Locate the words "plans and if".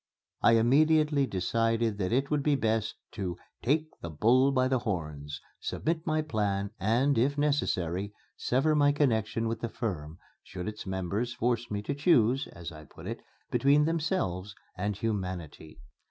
6.23-7.37